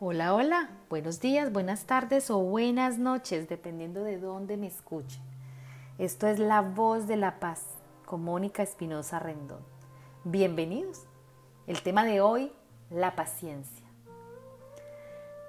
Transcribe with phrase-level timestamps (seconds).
[0.00, 5.22] Hola, hola, buenos días, buenas tardes o buenas noches, dependiendo de dónde me escuchen.
[5.98, 7.62] Esto es La Voz de la Paz
[8.04, 9.64] con Mónica Espinosa Rendón.
[10.24, 11.04] Bienvenidos.
[11.68, 12.52] El tema de hoy,
[12.90, 13.86] la paciencia.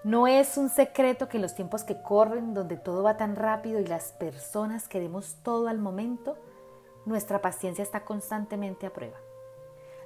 [0.03, 3.79] No es un secreto que en los tiempos que corren, donde todo va tan rápido
[3.79, 6.37] y las personas queremos todo al momento,
[7.07, 9.17] nuestra paciencia está constantemente a prueba.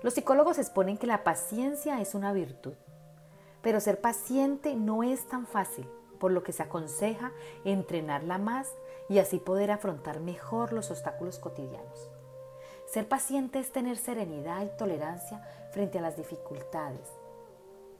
[0.01, 2.75] Los psicólogos exponen que la paciencia es una virtud
[3.61, 5.87] pero ser paciente no es tan fácil,
[6.19, 7.31] por lo que se aconseja
[7.63, 8.73] entrenarla más
[9.07, 12.09] y así poder afrontar mejor los obstáculos cotidianos.
[12.85, 15.41] Ser paciente es tener serenidad y tolerancia
[15.71, 17.07] frente a las dificultades.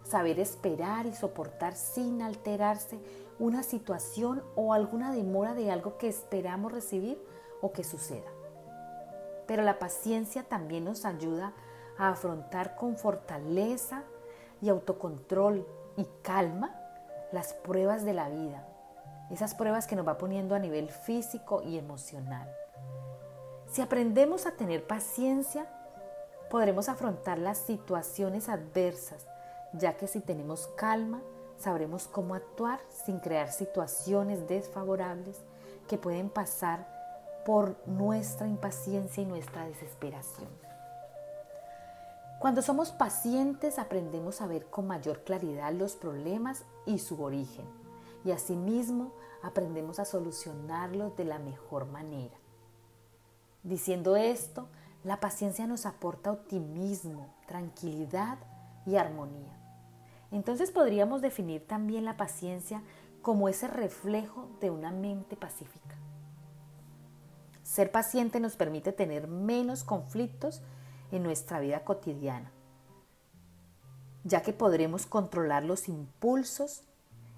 [0.04, 2.99] Saber esperar y soportar sin alterarse
[3.38, 7.21] una situación o alguna demora de algo que esperamos recibir
[7.62, 8.32] o que suceda.
[9.46, 11.54] Pero la paciencia también nos ayuda
[11.98, 14.04] a afrontar con fortaleza
[14.62, 15.66] y autocontrol
[15.98, 16.76] y calma
[17.32, 18.66] las pruebas de la vida,
[19.29, 22.49] esas pruebas que nos va poniendo a nivel físico y emocional.
[23.71, 25.68] Si aprendemos a tener paciencia,
[26.49, 29.27] podremos afrontar las situaciones adversas,
[29.74, 31.21] ya que si tenemos calma,
[31.57, 35.38] sabremos cómo actuar sin crear situaciones desfavorables
[35.88, 36.88] que pueden pasar
[37.46, 40.68] por nuestra impaciencia y nuestra desesperación.
[42.40, 47.65] Cuando somos pacientes aprendemos a ver con mayor claridad los problemas y su origen
[48.23, 49.12] y asimismo
[49.43, 52.37] aprendemos a solucionarlos de la mejor manera.
[53.63, 54.70] Diciendo esto,
[55.04, 58.37] la paciencia nos aporta optimismo, tranquilidad
[58.85, 59.57] y armonía.
[60.32, 62.84] Entonces podríamos definir también la paciencia
[63.21, 65.97] como ese reflejo de una mente pacífica.
[67.63, 70.62] Ser paciente nos permite tener menos conflictos
[71.12, 72.52] en nuestra vida cotidiana,
[74.24, 76.84] ya que podremos controlar los impulsos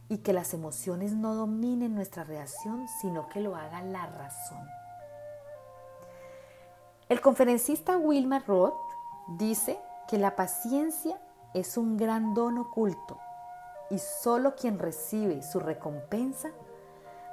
[0.09, 4.67] y que las emociones no dominen nuestra reacción, sino que lo haga la razón.
[7.07, 8.73] El conferencista Wilmer Roth
[9.27, 11.21] dice que la paciencia
[11.53, 13.19] es un gran don oculto
[13.89, 16.51] y solo quien recibe su recompensa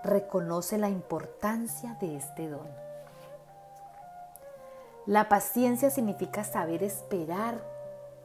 [0.02, 2.87] reconoce la importancia de este don.
[5.08, 7.64] La paciencia significa saber esperar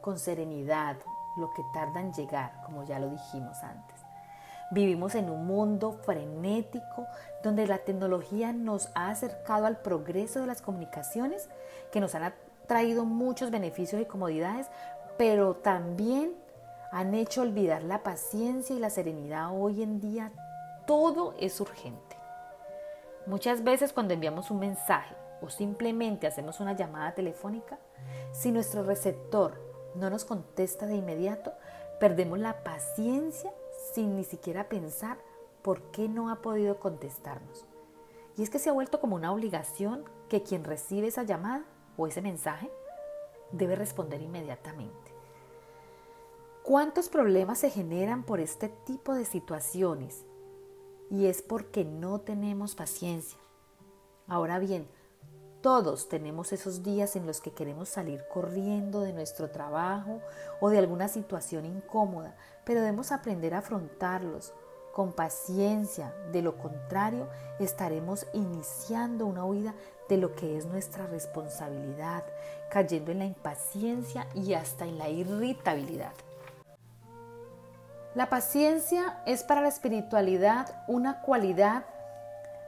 [0.02, 0.96] con serenidad
[1.38, 4.02] lo que tarda en llegar, como ya lo dijimos antes.
[4.70, 7.06] Vivimos en un mundo frenético
[7.42, 11.48] donde la tecnología nos ha acercado al progreso de las comunicaciones
[11.90, 12.34] que nos han
[12.66, 14.66] traído muchos beneficios y comodidades,
[15.16, 16.34] pero también
[16.92, 19.58] han hecho olvidar la paciencia y la serenidad.
[19.58, 20.32] Hoy en día
[20.86, 22.18] todo es urgente.
[23.24, 27.78] Muchas veces cuando enviamos un mensaje o simplemente hacemos una llamada telefónica,
[28.32, 29.60] si nuestro receptor
[29.94, 31.52] no nos contesta de inmediato,
[32.00, 33.52] perdemos la paciencia
[33.92, 35.18] sin ni siquiera pensar
[35.62, 37.64] por qué no ha podido contestarnos.
[38.36, 41.64] Y es que se ha vuelto como una obligación que quien recibe esa llamada
[41.96, 42.70] o ese mensaje
[43.52, 45.14] debe responder inmediatamente.
[46.62, 50.24] ¿Cuántos problemas se generan por este tipo de situaciones?
[51.10, 53.38] Y es porque no tenemos paciencia.
[54.26, 54.88] Ahora bien,
[55.64, 60.20] todos tenemos esos días en los que queremos salir corriendo de nuestro trabajo
[60.60, 64.52] o de alguna situación incómoda, pero debemos aprender a afrontarlos
[64.92, 66.14] con paciencia.
[66.32, 69.74] De lo contrario, estaremos iniciando una huida
[70.06, 72.24] de lo que es nuestra responsabilidad,
[72.70, 76.12] cayendo en la impaciencia y hasta en la irritabilidad.
[78.14, 81.86] La paciencia es para la espiritualidad una cualidad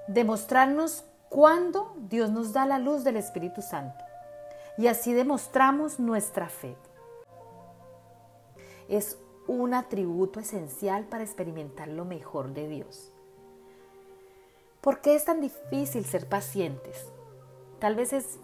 [0.08, 4.04] de mostrarnos cuando Dios nos da la luz del Espíritu Santo.
[4.78, 6.76] Y así demostramos nuestra fe.
[8.88, 13.12] Es un atributo esencial para experimentar lo mejor de Dios.
[14.80, 17.10] ¿Por qué es tan difícil ser pacientes?
[17.78, 18.38] Tal vez es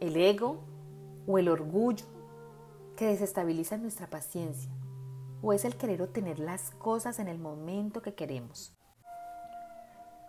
[0.00, 0.58] el ego
[1.26, 2.06] o el orgullo
[2.96, 4.70] que desestabiliza nuestra paciencia,
[5.42, 8.72] o es el querer obtener las cosas en el momento que queremos.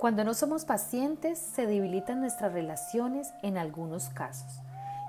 [0.04, 4.60] Cuando no somos pacientes se debilitan nuestras relaciones en algunos casos.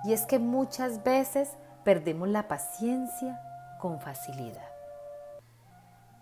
[0.04, 1.50] Y es que muchas veces
[1.82, 3.40] perdemos la paciencia
[3.80, 4.68] con facilidad.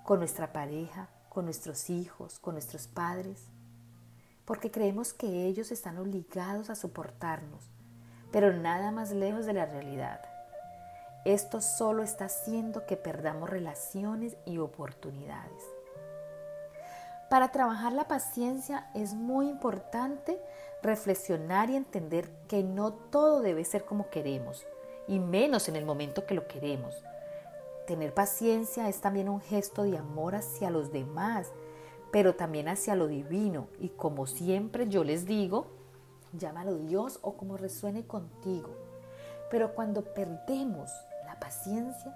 [0.05, 3.45] Con nuestra pareja, con nuestros hijos, con nuestros padres.
[4.47, 7.69] Porque creemos que ellos están obligados a soportarnos,
[8.31, 10.23] pero nada más lejos de la realidad.
[11.27, 15.63] Esto solo está haciendo que perdamos relaciones y oportunidades.
[17.33, 20.39] Para trabajar la paciencia es muy importante
[20.83, 24.67] reflexionar y entender que no todo debe ser como queremos,
[25.09, 26.95] y menos en el momento que lo queremos.
[27.87, 31.51] tener paciencia es también un gesto de amor hacia los demás,
[32.11, 33.69] pero también hacia lo divino.
[33.81, 35.69] Y como siempre yo les digo,
[36.35, 38.69] llámalo Dios o como resuene contigo.
[39.51, 40.91] Pero cuando perdemos
[41.25, 42.15] la paciencia,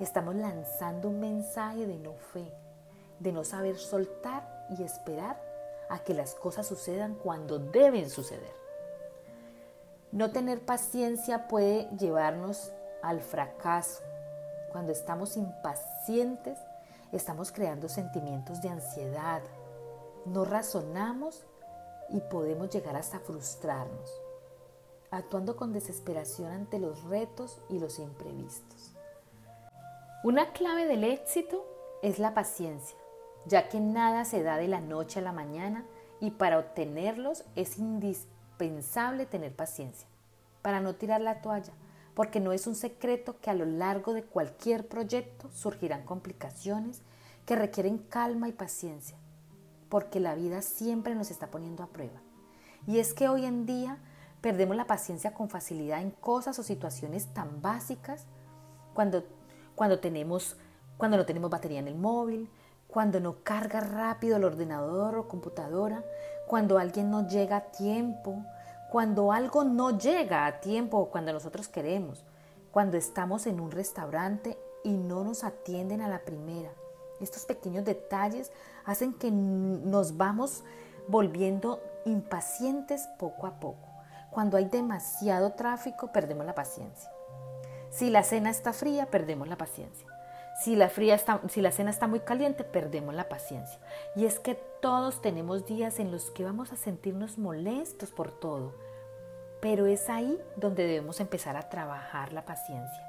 [0.00, 2.52] estamos lanzando un mensaje de no fe,
[3.20, 5.40] de no saber soltar y esperar
[5.88, 8.54] a que las cosas sucedan cuando deben suceder.
[10.12, 12.72] No tener paciencia puede llevarnos
[13.02, 14.02] al fracaso.
[14.72, 16.58] Cuando estamos impacientes,
[17.12, 19.42] estamos creando sentimientos de ansiedad.
[20.24, 21.44] No razonamos
[22.08, 24.10] y podemos llegar hasta frustrarnos,
[25.10, 28.92] actuando con desesperación ante los retos y los imprevistos.
[30.24, 31.64] Una clave del éxito
[32.02, 32.98] es la paciencia,
[33.46, 35.84] ya que nada se da de la noche a la mañana
[36.20, 40.06] y para obtenerlos es indispensable tener paciencia
[40.62, 41.72] para no tirar la toalla,
[42.14, 47.02] porque no es un secreto que a lo largo de cualquier proyecto surgirán complicaciones
[47.46, 49.16] que requieren calma y paciencia,
[49.88, 52.20] porque la vida siempre nos está poniendo a prueba.
[52.86, 53.98] Y es que hoy en día
[54.40, 58.26] perdemos la paciencia con facilidad en cosas o situaciones tan básicas
[58.94, 59.24] cuando,
[59.74, 60.56] cuando, tenemos,
[60.96, 62.48] cuando no tenemos batería en el móvil,
[62.90, 66.04] cuando no carga rápido el ordenador o computadora,
[66.46, 68.44] cuando alguien no llega a tiempo,
[68.90, 72.24] cuando algo no llega a tiempo o cuando nosotros queremos,
[72.72, 76.70] cuando estamos en un restaurante y no nos atienden a la primera.
[77.20, 78.50] Estos pequeños detalles
[78.84, 80.64] hacen que nos vamos
[81.06, 83.88] volviendo impacientes poco a poco.
[84.30, 87.10] Cuando hay demasiado tráfico, perdemos la paciencia.
[87.90, 90.09] Si la cena está fría, perdemos la paciencia.
[90.60, 93.80] Si la, cena está muy caliente, perdemos la paciencia.
[94.14, 98.74] Y es que todos tenemos días en los que vamos a sentirnos molestos por todo.
[99.62, 103.02] Pero es ahí donde debemos empezar a trabajar la paciencia.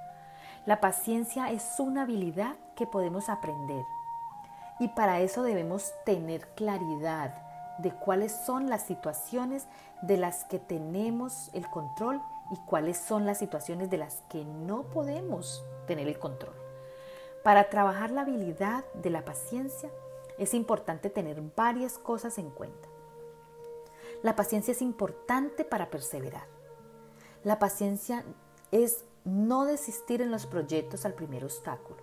[0.65, 3.83] La paciencia es una habilidad que podemos aprender.
[4.80, 7.36] Y para eso debemos tener claridad
[7.80, 9.68] de cuáles son las situaciones
[10.01, 14.83] de las que tenemos el control y cuáles son las situaciones de las que no
[14.83, 16.61] podemos tener el control.
[17.44, 19.90] Para trabajar la habilidad de la paciencia
[20.38, 22.88] es importante tener varias cosas en cuenta.
[24.22, 26.46] La paciencia es importante para perseverar.
[27.44, 28.24] La paciencia
[28.72, 31.98] es no desistir en los proyectos al primer obstáculo.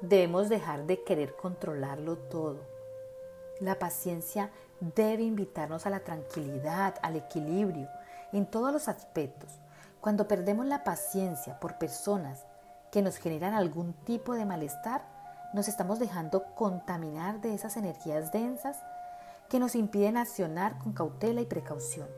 [0.00, 2.60] Debemos dejar de querer controlarlo todo.
[3.58, 4.50] La paciencia
[4.80, 7.88] debe invitarnos a la tranquilidad, al equilibrio,
[8.32, 9.50] en todos los aspectos.
[10.00, 12.46] Cuando perdemos la paciencia por personas
[12.90, 15.02] que nos generan algún tipo de malestar,
[15.52, 18.78] nos estamos dejando contaminar de esas energías densas
[19.48, 22.08] que nos impiden accionar con cautela y precaución,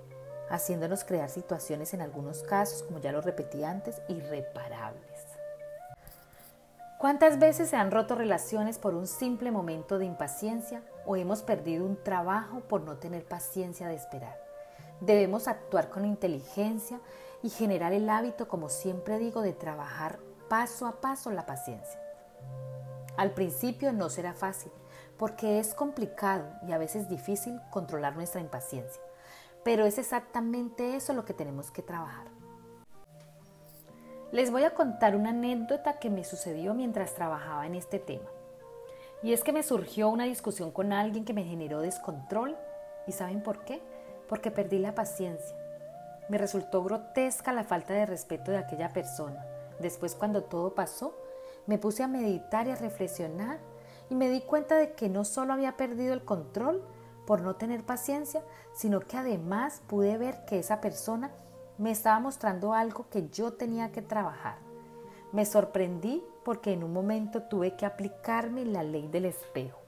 [0.51, 5.23] haciéndonos crear situaciones en algunos casos, como ya lo repetí antes, irreparables.
[6.99, 11.85] ¿Cuántas veces se han roto relaciones por un simple momento de impaciencia o hemos perdido
[11.85, 14.39] un trabajo por no tener paciencia de esperar?
[15.01, 17.01] Debemos actuar con inteligencia
[17.43, 20.21] y generar el hábito, como siempre digo, de trabajar
[20.53, 21.99] paso a paso la paciencia.
[23.17, 24.71] Al principio no será fácil,
[25.17, 29.01] porque es complicado y a veces difícil controlar nuestra impaciencia,
[29.65, 32.27] pero es exactamente eso lo que tenemos que trabajar.
[34.31, 38.29] Les voy a contar una anécdota que me sucedió mientras trabajaba en este tema.
[39.23, 42.59] Y es que me surgió una discusión con alguien que me generó descontrol.
[43.07, 43.81] ¿Y saben por qué?
[44.29, 45.57] Porque perdí la paciencia.
[46.29, 49.52] Me resultó grotesca la falta de respeto de aquella persona
[49.83, 51.15] Después cuando todo pasó,
[51.67, 53.59] me puse a meditar y a reflexionar
[54.09, 56.83] y me di cuenta de que no solo había perdido el control
[57.27, 61.31] por no tener paciencia, sino que además pude ver que esa persona
[61.79, 64.57] me estaba mostrando algo que yo tenía que trabajar.
[65.33, 69.79] Me sorprendí porque en un momento tuve que aplicarme la ley del espejo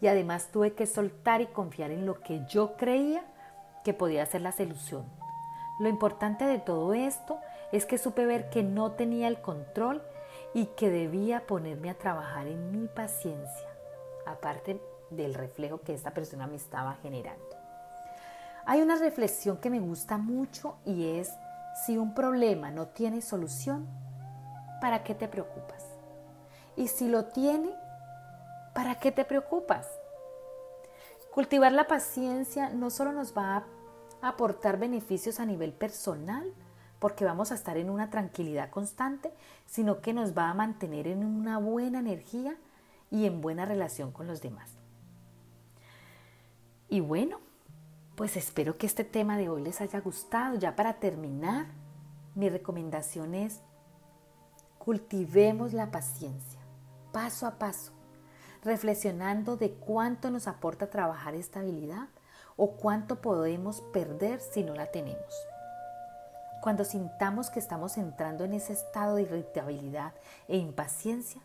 [0.00, 3.24] y además tuve que soltar y confiar en lo que yo creía
[3.84, 5.04] que podía ser la solución.
[5.78, 7.38] Lo importante de todo esto
[7.76, 10.02] es que supe ver que no tenía el control
[10.54, 13.68] y que debía ponerme a trabajar en mi paciencia,
[14.24, 14.80] aparte
[15.10, 17.56] del reflejo que esta persona me estaba generando.
[18.64, 21.30] Hay una reflexión que me gusta mucho y es,
[21.84, 23.86] si un problema no tiene solución,
[24.80, 25.84] ¿para qué te preocupas?
[26.74, 27.70] Y si lo tiene,
[28.74, 29.86] ¿para qué te preocupas?
[31.32, 33.56] Cultivar la paciencia no solo nos va
[34.22, 36.52] a aportar beneficios a nivel personal,
[36.98, 39.32] porque vamos a estar en una tranquilidad constante,
[39.66, 42.56] sino que nos va a mantener en una buena energía
[43.10, 44.70] y en buena relación con los demás.
[46.88, 47.40] Y bueno,
[48.14, 50.56] pues espero que este tema de hoy les haya gustado.
[50.56, 51.66] Ya para terminar,
[52.34, 53.60] mi recomendación es
[54.78, 56.60] cultivemos la paciencia.
[57.12, 57.92] paso a paso,
[58.62, 62.08] reflexionando de cuánto nos aporta trabajar esta habilidad
[62.56, 65.34] o cuánto podemos perder si no la tenemos.
[66.66, 70.14] Cuando sintamos que estamos entrando en ese estado de irritabilidad
[70.48, 71.40] e impaciencia,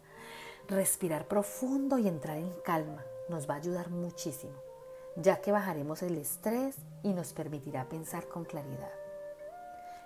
[0.67, 4.55] respirar profundo y entrar en calma nos va a ayudar muchísimo,
[5.15, 8.89] ya que bajaremos el estrés y nos permitirá pensar con claridad.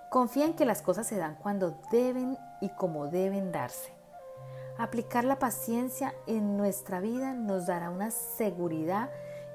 [0.10, 3.94] Confía en que las cosas se dan cuando deben y como deben darse.
[4.78, 9.10] Aplicar la paciencia en nuestra vida nos dará una seguridad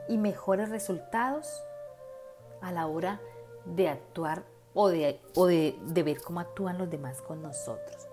[0.09, 1.63] y mejores resultados
[2.63, 3.21] a la hora
[3.67, 4.43] de actuar
[4.75, 8.07] o de, o de, de ver cómo actúan los demás con nosotros.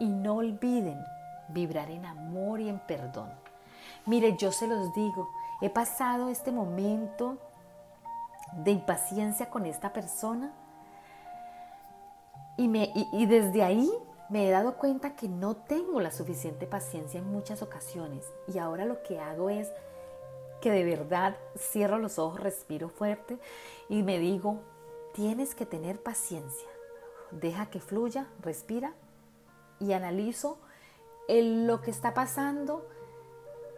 [0.00, 1.02] Y no olviden
[1.48, 3.30] vibrar en amor y en perdón.
[4.06, 5.28] Mire, yo se los digo,
[5.60, 7.38] he pasado este momento
[8.52, 10.52] de impaciencia con esta persona
[12.56, 13.90] y, me, y, desde ahí
[14.28, 18.84] me he dado cuenta que no tengo la suficiente paciencia en muchas ocasiones y ahora
[18.84, 19.70] lo que hago es
[20.60, 23.38] que de verdad cierro los ojos, respiro fuerte
[23.88, 24.60] y me digo,
[25.16, 26.68] tienes que tener paciencia.
[27.30, 28.92] Deja que fluya, respira
[29.80, 30.58] y analizo
[31.28, 32.86] lo que está pasando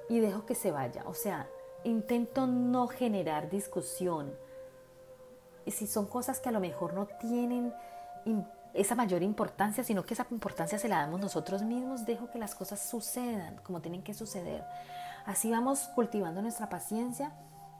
[0.08, 1.04] y dejo que se vaya.
[1.06, 1.48] O sea,
[1.84, 4.34] intento no generar discusión.
[5.64, 7.72] Y si son cosas que a lo mejor no tienen
[8.74, 12.56] esa mayor importancia, sino que esa importancia se la damos nosotros mismos, dejo que las
[12.56, 14.64] cosas sucedan como tienen que suceder.
[15.24, 17.32] Así vamos cultivando nuestra paciencia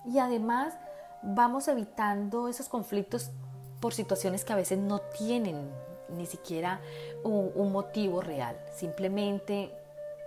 [0.04, 0.74] y además
[1.22, 3.32] vamos evitando esos conflictos
[3.80, 5.70] por situaciones que a veces no tienen
[6.08, 6.80] ni siquiera
[7.22, 8.58] un, motivo real.
[8.74, 9.70] Simplemente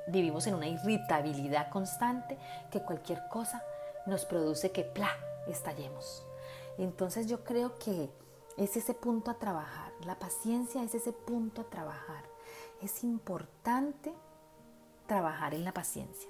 [0.07, 2.37] vivimos en una irritabilidad constante
[2.71, 3.63] que cualquier cosa
[4.05, 5.11] nos produce que ¡plá!
[5.47, 6.25] estallemos.
[6.77, 8.09] Entonces yo creo que
[8.57, 9.91] es ese punto a trabajar.
[10.05, 12.23] La paciencia es ese punto a trabajar.
[12.81, 14.13] Es importante
[15.07, 16.29] trabajar en la paciencia,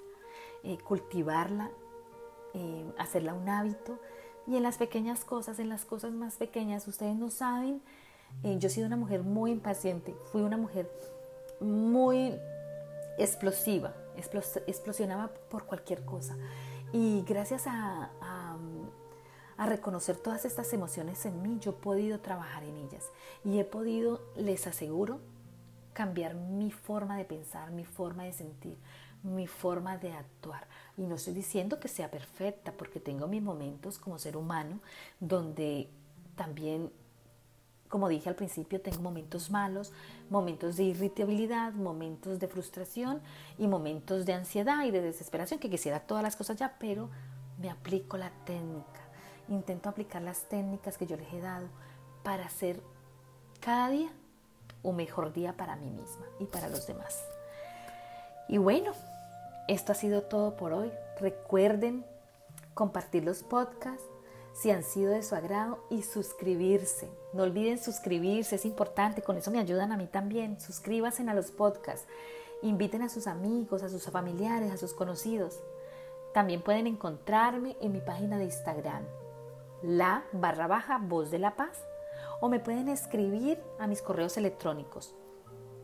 [0.63, 1.70] eh, cultivarla,
[2.54, 4.00] eh, hacerla un hábito
[4.51, 7.81] y en las pequeñas cosas, en las cosas más pequeñas, ustedes no saben
[8.43, 10.91] eh, yo he sido una mujer muy impaciente, fui una mujer
[11.60, 12.34] muy
[13.17, 13.93] explosiva,
[14.67, 16.36] explosionaba por cualquier cosa.
[16.91, 18.58] Y gracias a, a,
[19.65, 23.05] reconocer todas estas emociones en mí, yo he podido trabajar en ellas.
[23.46, 25.20] Y he podido, les aseguro,
[25.93, 28.75] cambiar mi forma de pensar, mi forma de sentir,
[29.24, 30.68] mi forma de actuar.
[30.98, 34.80] Y no estoy diciendo que sea perfecta, porque tengo mis momentos como ser humano
[35.20, 35.90] donde
[36.36, 36.92] también
[37.92, 39.92] como dije al principio, tengo momentos malos,
[40.30, 43.22] momentos de irritabilidad, momentos de frustración
[43.58, 47.10] y momentos de ansiedad y de desesperación, que quisiera todas las cosas ya, pero
[47.60, 49.01] me aplico la técnica.
[49.50, 51.68] Intento aplicar las técnicas que yo les he dado
[52.24, 52.82] para hacer
[53.60, 54.10] cada día
[54.84, 57.22] un mejor día para mí misma y para los demás.
[58.48, 58.94] Y bueno,
[59.68, 60.91] esto ha sido todo por hoy.
[61.20, 62.06] Recuerden
[62.74, 64.06] compartir los podcasts
[64.53, 67.10] si han sido de su agrado y suscribirse.
[67.34, 70.60] No olviden suscribirse, es importante, con eso me ayudan a mí también.
[70.60, 72.08] Suscríbanse a los podcasts,
[72.62, 75.60] inviten a sus amigos, a sus familiares, a sus conocidos.
[76.34, 79.03] También pueden encontrarme en mi página de Instagram,
[79.84, 81.84] la barra baja voz de la paz,
[82.39, 85.15] o me pueden escribir a mis correos electrónicos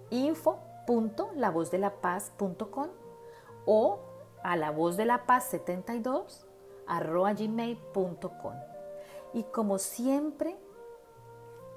[0.10, 2.88] info.lavozdelapaz.com
[3.67, 4.00] o
[4.41, 6.47] a la voz de la paz 72
[6.88, 8.55] arroba gmail.com.
[9.33, 10.55] Y como siempre,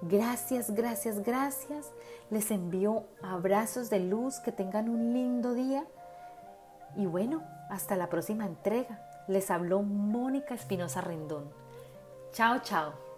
[0.03, 1.93] gracias, gracias, gracias.
[2.31, 5.85] Les envío abrazos de luz, que tengan un lindo día.
[6.97, 9.07] Y bueno, hasta la próxima entrega.
[9.29, 11.51] Les habló Mónica Espinosa Rendón.
[12.33, 13.10] Chao, chao.